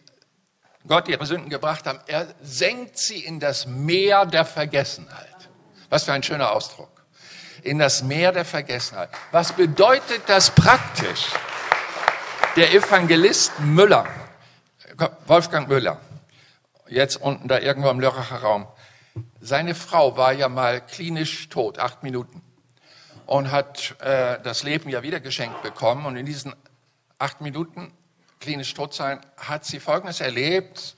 [0.88, 5.50] Gott ihre Sünden gebracht haben, er senkt sie in das Meer der Vergessenheit.
[5.90, 6.88] Was für ein schöner Ausdruck.
[7.60, 9.10] In das Meer der Vergessenheit.
[9.32, 11.26] Was bedeutet das praktisch?
[12.56, 14.06] Der Evangelist Müller,
[15.26, 16.00] Wolfgang Müller,
[16.88, 18.66] jetzt unten da irgendwo im Lörracher Raum,
[19.40, 22.42] seine Frau war ja mal klinisch tot, acht Minuten,
[23.26, 26.06] und hat äh, das Leben ja wieder geschenkt bekommen.
[26.06, 26.54] Und in diesen
[27.18, 27.92] acht Minuten
[28.40, 30.96] klinisch tot sein, hat sie Folgendes erlebt.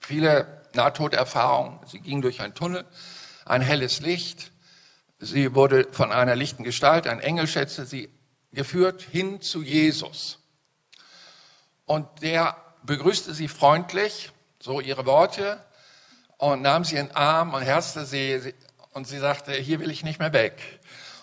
[0.00, 1.80] Viele Nahtoderfahrungen.
[1.86, 2.84] Sie ging durch einen Tunnel,
[3.44, 4.52] ein helles Licht.
[5.18, 8.08] Sie wurde von einer lichten Gestalt, ein Engel schätzte sie,
[8.52, 10.38] geführt hin zu Jesus.
[11.84, 15.62] Und der begrüßte sie freundlich, so ihre Worte,
[16.38, 18.54] und nahm sie in den Arm und herzte sie,
[18.92, 20.80] und sie sagte, hier will ich nicht mehr weg.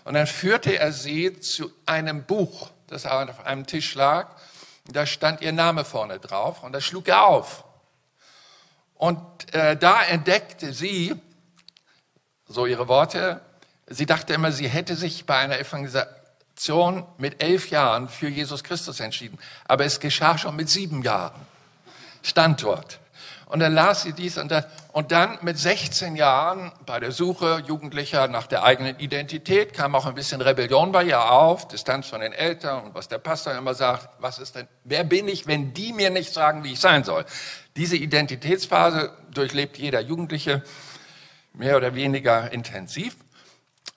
[0.07, 4.29] Und dann führte er sie zu einem Buch, das auf einem Tisch lag,
[4.85, 7.65] da stand ihr Name vorne drauf und da schlug er auf.
[8.95, 11.13] Und äh, da entdeckte sie,
[12.47, 13.41] so ihre Worte,
[13.85, 19.01] sie dachte immer, sie hätte sich bei einer Evangelisation mit elf Jahren für Jesus Christus
[19.01, 19.37] entschieden.
[19.65, 21.45] Aber es geschah schon mit sieben Jahren.
[22.23, 23.01] Stand dort.
[23.47, 24.67] Und dann las sie dies und das.
[24.97, 30.07] Und dann mit 16 Jahren bei der Suche Jugendlicher nach der eigenen Identität kam auch
[30.07, 33.75] ein bisschen Rebellion bei ihr auf, Distanz von den Eltern und was der Pastor immer
[33.75, 37.03] sagt, was ist denn, wer bin ich, wenn die mir nicht sagen, wie ich sein
[37.03, 37.25] soll?
[37.75, 40.63] Diese Identitätsphase durchlebt jeder Jugendliche
[41.53, 43.17] mehr oder weniger intensiv.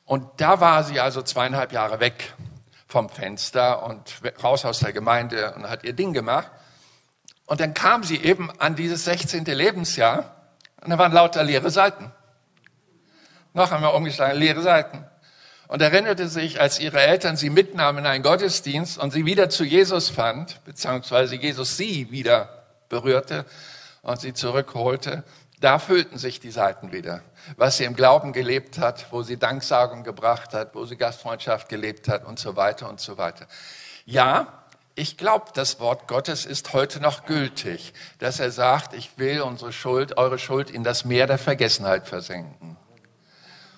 [0.05, 2.35] Und da war sie also zweieinhalb Jahre weg
[2.89, 6.51] vom Fenster und raus aus der Gemeinde und hat ihr Ding gemacht.
[7.47, 9.47] Und dann kam sie eben an dieses 16.
[9.47, 10.37] Lebensjahr
[10.83, 12.13] und da waren lauter leere Seiten.
[13.53, 15.05] Noch einmal umgeschlagen, leere Seiten.
[15.69, 19.65] Und erinnerte sich, als ihre Eltern sie mitnahmen in einen Gottesdienst und sie wieder zu
[19.65, 23.45] Jesus fand, beziehungsweise Jesus sie wieder berührte
[24.03, 25.23] und sie zurückholte,
[25.61, 27.23] da füllten sich die Seiten wieder.
[27.57, 32.09] Was sie im Glauben gelebt hat, wo sie Danksagung gebracht hat, wo sie Gastfreundschaft gelebt
[32.09, 33.47] hat und so weiter und so weiter.
[34.07, 34.60] Ja,
[35.01, 39.73] ich glaube, das Wort Gottes ist heute noch gültig, dass er sagt, ich will unsere
[39.73, 42.77] Schuld, eure Schuld in das Meer der Vergessenheit versenken.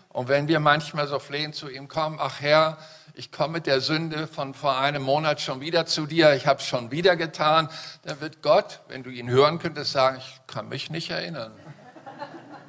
[0.08, 2.76] Und wenn wir manchmal so flehen zu ihm kommen, ach Herr,
[3.14, 6.58] ich komme mit der Sünde von vor einem Monat schon wieder zu dir, ich habe
[6.58, 7.68] es schon wieder getan,
[8.02, 11.52] dann wird Gott, wenn du ihn hören könntest, sagen, ich kann mich nicht erinnern.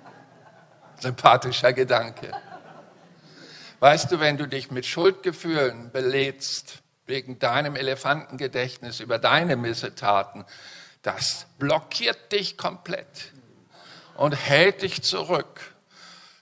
[1.00, 2.30] Sympathischer Gedanke.
[3.80, 10.46] Weißt du, wenn du dich mit Schuldgefühlen belädst, wegen deinem Elefantengedächtnis über deine Missetaten,
[11.02, 13.34] das blockiert dich komplett
[14.16, 15.74] und hält dich zurück.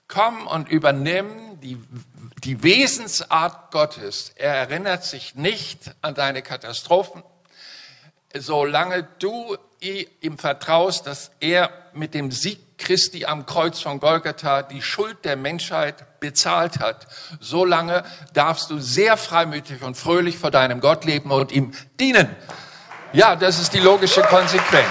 [0.08, 1.78] Komm und übernimm die,
[2.44, 4.32] die Wesensart Gottes.
[4.36, 7.22] Er erinnert sich nicht an deine Katastrophen.
[8.38, 14.82] Solange du ihm vertraust, dass er mit dem Sieg Christi am Kreuz von Golgatha die
[14.82, 17.06] Schuld der Menschheit bezahlt hat,
[17.40, 22.28] solange darfst du sehr freimütig und fröhlich vor deinem Gott leben und ihm dienen.
[23.12, 24.86] Ja, das ist die logische Konsequenz.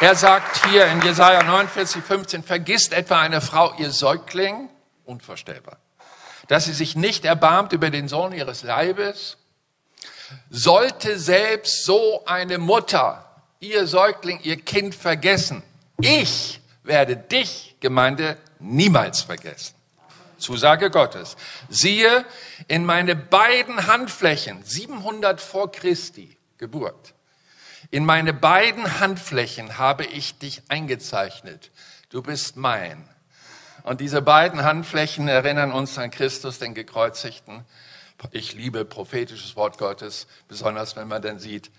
[0.00, 4.68] Er sagt hier in Jesaja 49, 15, vergisst etwa eine Frau ihr Säugling,
[5.04, 5.78] unvorstellbar,
[6.48, 9.36] dass sie sich nicht erbarmt über den Sohn ihres Leibes,
[10.50, 13.24] sollte selbst so eine Mutter
[13.60, 15.62] ihr Säugling, ihr Kind vergessen.
[16.00, 19.74] Ich werde dich, Gemeinde, niemals vergessen.
[20.38, 21.36] Zusage Gottes.
[21.68, 22.24] Siehe,
[22.68, 27.14] in meine beiden Handflächen, 700 vor Christi Geburt,
[27.90, 31.70] in meine beiden Handflächen habe ich dich eingezeichnet.
[32.10, 33.08] Du bist mein.
[33.86, 37.64] Und diese beiden Handflächen erinnern uns an Christus, den Gekreuzigten.
[38.32, 41.70] Ich liebe prophetisches Wort Gottes, besonders wenn man dann sieht,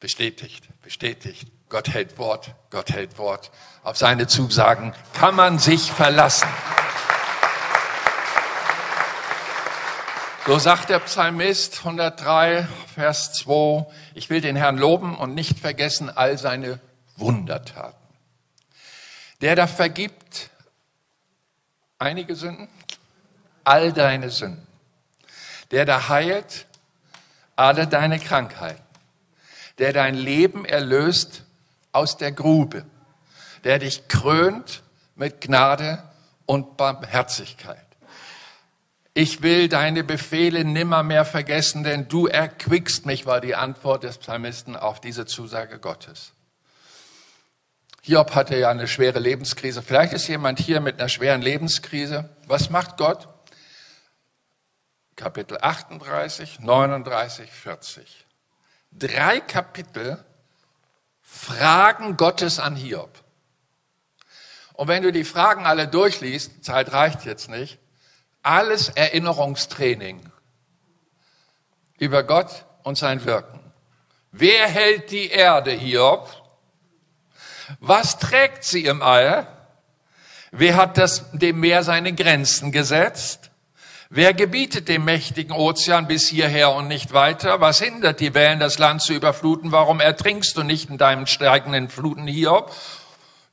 [0.00, 1.46] bestätigt, bestätigt.
[1.68, 3.52] Gott hält Wort, Gott hält Wort.
[3.84, 6.48] Auf seine Zusagen kann man sich verlassen.
[10.44, 16.10] So sagt der Psalmist 103, Vers 2, ich will den Herrn loben und nicht vergessen
[16.10, 16.80] all seine
[17.14, 18.02] Wundertaten.
[19.42, 20.50] Der da vergibt
[22.02, 22.68] einige Sünden,
[23.64, 24.66] all deine Sünden.
[25.70, 26.66] Der da heilt
[27.56, 28.82] alle deine Krankheiten.
[29.78, 31.44] Der dein Leben erlöst
[31.92, 32.84] aus der Grube.
[33.64, 34.82] Der dich krönt
[35.14, 36.02] mit Gnade
[36.44, 37.78] und Barmherzigkeit.
[39.14, 44.74] Ich will deine Befehle nimmermehr vergessen, denn du erquickst mich, war die Antwort des Psalmisten
[44.74, 46.32] auf diese Zusage Gottes.
[48.04, 49.80] Hiob hatte ja eine schwere Lebenskrise.
[49.80, 52.28] Vielleicht ist jemand hier mit einer schweren Lebenskrise.
[52.48, 53.28] Was macht Gott?
[55.14, 58.26] Kapitel 38, 39, 40.
[58.90, 60.22] Drei Kapitel
[61.20, 63.22] Fragen Gottes an Hiob.
[64.72, 67.78] Und wenn du die Fragen alle durchliest, Zeit reicht jetzt nicht,
[68.42, 70.28] alles Erinnerungstraining
[71.98, 73.60] über Gott und sein Wirken.
[74.32, 76.41] Wer hält die Erde, Hiob?
[77.80, 79.46] Was trägt sie im All?
[80.50, 83.50] Wer hat das, dem Meer seine Grenzen gesetzt?
[84.10, 87.62] Wer gebietet dem mächtigen Ozean bis hierher und nicht weiter?
[87.62, 89.72] Was hindert die Wellen, das Land zu überfluten?
[89.72, 92.70] Warum ertrinkst du nicht in deinen steigenden Fluten, Hiob?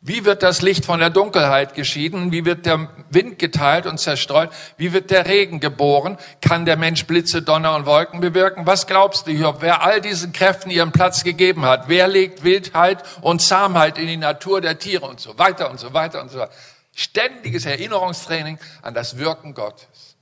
[0.02, 2.32] Wie wird das Licht von der Dunkelheit geschieden?
[2.32, 4.50] Wie wird der Wind geteilt und zerstreut?
[4.78, 6.18] Wie wird der Regen geboren?
[6.40, 8.66] Kann der Mensch Blitze, Donner und Wolken bewirken?
[8.66, 11.90] Was glaubst du, Hiob, wer all diesen Kräften ihren Platz gegeben hat?
[11.90, 15.94] Wer legt Wildheit und Zahmheit in die Natur der Tiere und so weiter und so
[15.94, 16.54] weiter und so weiter?
[16.96, 20.16] Ständiges Erinnerungstraining an das Wirken Gottes.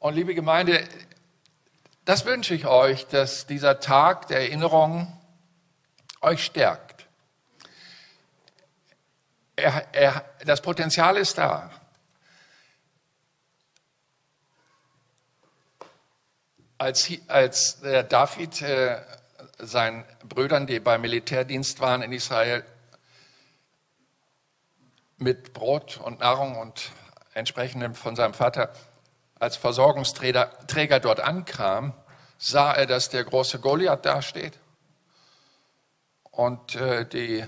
[0.00, 0.84] Und liebe Gemeinde,
[2.04, 5.10] das wünsche ich euch, dass dieser Tag der Erinnerung
[6.20, 6.85] euch stärkt
[9.56, 11.70] er, er, das Potenzial ist da.
[16.78, 19.00] Als, als der David äh,
[19.58, 22.64] seinen Brüdern, die beim Militärdienst waren in Israel,
[25.16, 26.90] mit Brot und Nahrung und
[27.32, 28.74] entsprechendem von seinem Vater
[29.38, 31.94] als Versorgungsträger Träger dort ankam,
[32.36, 34.58] sah er, dass der große Goliath dasteht
[36.30, 37.46] und äh, die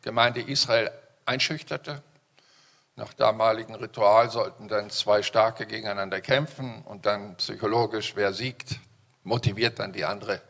[0.00, 0.90] Gemeinde Israel
[1.26, 2.02] einschüchterte.
[2.94, 8.78] Nach damaligem Ritual sollten dann zwei Starke gegeneinander kämpfen und dann psychologisch, wer siegt,
[9.24, 10.42] motiviert dann die andere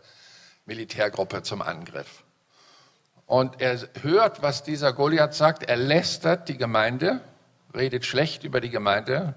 [0.66, 2.24] Militärgruppe zum Angriff.
[3.26, 5.62] Und er hört, was dieser Goliath sagt.
[5.62, 7.20] Er lästert die Gemeinde,
[7.74, 9.34] redet schlecht über die Gemeinde,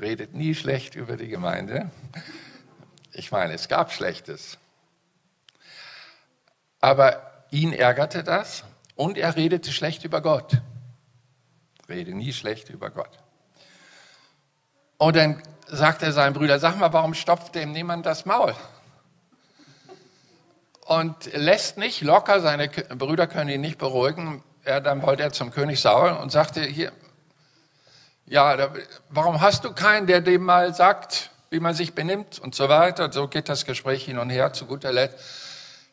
[0.00, 1.90] redet nie schlecht über die Gemeinde.
[3.12, 4.58] Ich meine, es gab Schlechtes.
[6.80, 8.64] Aber ihn ärgerte das
[9.00, 10.60] und er redete schlecht über Gott.
[11.88, 13.08] Rede nie schlecht über Gott.
[14.98, 18.54] Und dann sagt er seinem Brüder, sag mal, warum stopft dem niemand das Maul?
[20.80, 24.44] Und lässt nicht locker, seine Brüder können ihn nicht beruhigen.
[24.64, 26.92] Er, dann wollte er zum König Saul und sagte, hier,
[28.26, 28.70] ja, da,
[29.08, 33.10] warum hast du keinen, der dem mal sagt, wie man sich benimmt und so weiter.
[33.10, 34.52] So geht das Gespräch hin und her.
[34.52, 35.18] Zu guter Letzt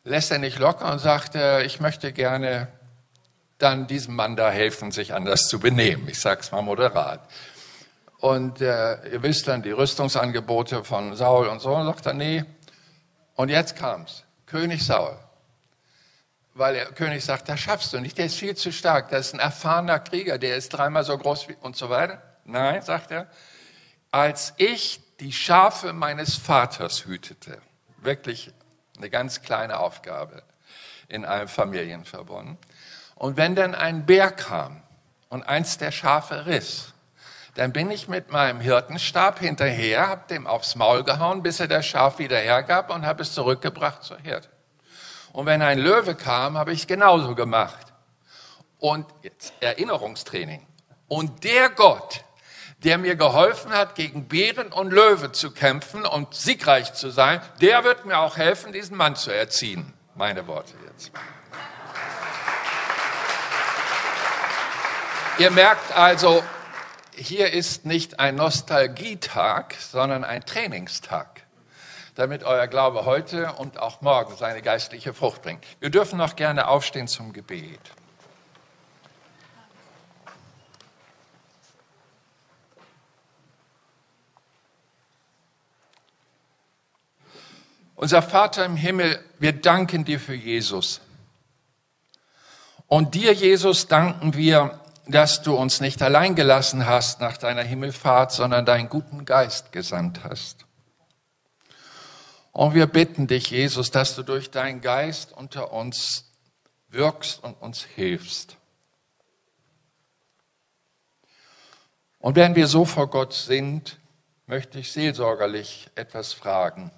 [0.03, 2.67] lässt er nicht locker und sagt, äh, ich möchte gerne
[3.57, 6.07] dann diesem Mann da helfen, sich anders zu benehmen.
[6.09, 7.21] Ich sage es mal moderat.
[8.19, 11.73] Und äh, ihr wisst dann die Rüstungsangebote von Saul und so.
[11.75, 12.43] Und sagt er, nee.
[13.35, 14.23] Und jetzt kam's.
[14.45, 15.17] König Saul.
[16.53, 19.09] Weil der König sagt, das schaffst du nicht, der ist viel zu stark.
[19.09, 22.21] Das ist ein erfahrener Krieger, der ist dreimal so groß wie und so weiter.
[22.45, 23.27] Nein, sagt er,
[24.09, 27.59] als ich die Schafe meines Vaters hütete.
[27.97, 28.51] Wirklich
[28.97, 30.43] eine ganz kleine Aufgabe
[31.07, 32.57] in einem Familienverbund.
[33.17, 34.81] Und wenn dann ein Bär kam
[35.29, 36.93] und eins der Schafe riss,
[37.55, 41.87] dann bin ich mit meinem Hirtenstab hinterher, hab dem aufs Maul gehauen, bis er das
[41.87, 44.47] Schaf wieder hergab und habe es zurückgebracht zur Herde.
[45.33, 47.93] Und wenn ein Löwe kam, habe ich genauso gemacht.
[48.77, 50.67] Und jetzt Erinnerungstraining.
[51.07, 52.23] Und der Gott,
[52.83, 57.83] der mir geholfen hat, gegen Bären und Löwe zu kämpfen und siegreich zu sein, der
[57.83, 59.93] wird mir auch helfen, diesen Mann zu erziehen.
[60.13, 61.11] Meine Worte jetzt.
[65.39, 66.43] Ihr merkt also,
[67.15, 71.43] hier ist nicht ein Nostalgietag, sondern ein Trainingstag,
[72.15, 75.63] damit euer Glaube heute und auch morgen seine geistliche Frucht bringt.
[75.79, 77.79] Wir dürfen noch gerne aufstehen zum Gebet.
[87.95, 90.99] Unser Vater im Himmel, wir danken dir für Jesus.
[92.87, 94.79] Und dir, Jesus, danken wir,
[95.09, 100.23] dass du uns nicht allein gelassen hast nach deiner Himmelfahrt, sondern deinen guten Geist gesandt
[100.23, 100.65] hast.
[102.51, 106.31] Und wir bitten dich, Jesus, dass du durch deinen Geist unter uns
[106.89, 108.57] wirkst und uns hilfst.
[112.19, 113.99] Und wenn wir so vor Gott sind,
[114.47, 116.91] möchte ich seelsorgerlich etwas fragen.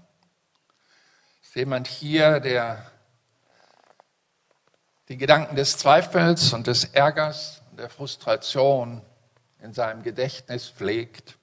[1.44, 2.90] Ist jemand hier, der
[5.10, 9.02] die Gedanken des Zweifels und des Ärgers der Frustration
[9.62, 11.38] in seinem Gedächtnis pflegt,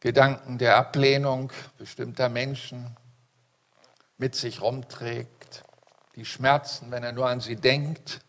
[0.00, 2.96] Gedanken der Ablehnung bestimmter Menschen
[4.18, 5.62] mit sich rumträgt,
[6.16, 8.20] die Schmerzen, wenn er nur an sie denkt,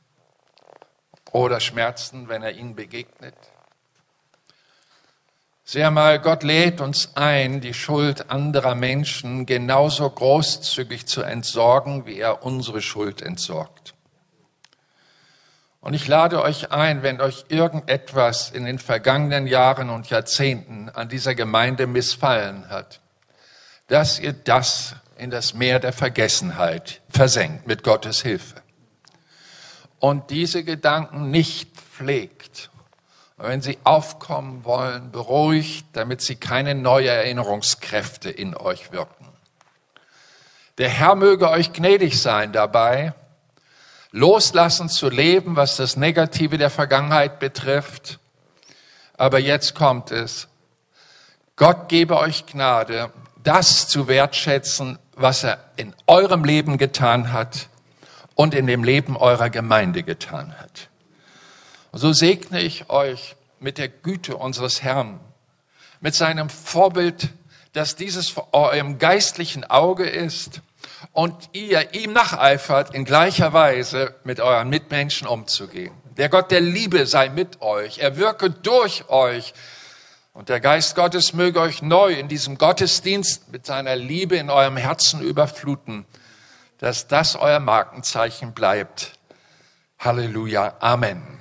[1.31, 3.35] oder Schmerzen, wenn er ihnen begegnet.
[5.63, 12.19] Sehr mal, Gott lädt uns ein, die Schuld anderer Menschen genauso großzügig zu entsorgen, wie
[12.19, 13.95] er unsere Schuld entsorgt.
[15.81, 21.09] Und ich lade euch ein, wenn euch irgendetwas in den vergangenen Jahren und Jahrzehnten an
[21.09, 23.01] dieser Gemeinde missfallen hat,
[23.87, 28.61] dass ihr das in das Meer der Vergessenheit versenkt mit Gottes Hilfe.
[29.99, 32.69] Und diese Gedanken nicht pflegt.
[33.37, 39.27] Und wenn sie aufkommen wollen, beruhigt, damit sie keine neue Erinnerungskräfte in euch wirken.
[40.77, 43.13] Der Herr möge euch gnädig sein dabei
[44.11, 48.19] loslassen zu leben, was das Negative der Vergangenheit betrifft.
[49.17, 50.47] Aber jetzt kommt es.
[51.55, 53.11] Gott gebe euch Gnade,
[53.43, 57.69] das zu wertschätzen, was er in eurem Leben getan hat
[58.35, 60.89] und in dem Leben eurer Gemeinde getan hat.
[61.91, 65.19] Und so segne ich euch mit der Güte unseres Herrn,
[65.99, 67.29] mit seinem Vorbild,
[67.73, 70.61] dass dieses vor eurem geistlichen Auge ist
[71.11, 75.93] und ihr ihm nacheifert, in gleicher Weise mit euren Mitmenschen umzugehen.
[76.17, 77.99] Der Gott der Liebe sei mit euch.
[77.99, 79.53] Er wirke durch euch.
[80.33, 84.77] Und der Geist Gottes möge euch neu in diesem Gottesdienst mit seiner Liebe in eurem
[84.77, 86.05] Herzen überfluten,
[86.77, 89.13] dass das euer Markenzeichen bleibt.
[89.99, 90.75] Halleluja.
[90.79, 91.40] Amen.